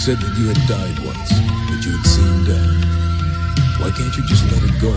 said 0.00 0.16
that 0.16 0.34
you 0.38 0.48
had 0.48 0.56
died 0.66 0.98
once, 1.04 1.28
that 1.28 1.84
you 1.84 1.92
had 1.94 2.06
seen 2.06 2.44
death. 2.48 3.80
Why 3.80 3.90
can't 3.90 4.16
you 4.16 4.24
just 4.24 4.50
let 4.50 4.62
it 4.64 4.80
go? 4.80 4.92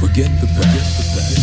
Forget 0.00 0.30
the 0.40 0.46
past. 0.46 0.56
Forget 0.56 0.86
the 0.96 1.04
past. 1.12 1.37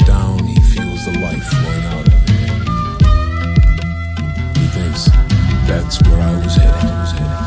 Down, 0.00 0.38
he 0.44 0.60
feels 0.60 1.04
the 1.04 1.18
life 1.20 1.42
flowing 1.44 1.84
out 1.84 2.06
of 2.06 2.12
him. 2.28 2.60
He 4.54 4.66
thinks, 4.68 5.04
that's 5.66 6.02
where 6.02 6.20
I 6.20 6.44
was 6.44 6.56
headed. 6.56 7.41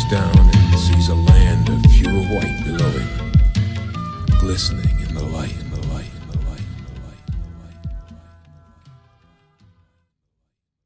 looks 0.00 0.10
down 0.10 0.38
and 0.38 0.78
sees 0.78 1.08
a 1.08 1.14
land 1.14 1.68
of 1.68 1.82
pure 1.90 2.12
white 2.12 2.64
below 2.64 2.90
him, 2.90 3.32
glistening 4.38 5.00
in 5.00 5.14
the 5.14 5.22
light. 5.22 5.69